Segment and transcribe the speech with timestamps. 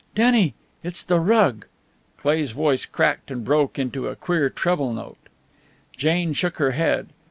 [0.15, 1.67] "Denny, it's the rug!"
[2.17, 5.27] Cleigh's voice cracked and broke into a queer treble note.
[5.95, 7.09] Jane shook her head.